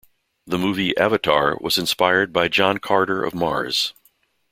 [0.47, 3.93] The movie "Avatar" was inspired by John Carter of Mars.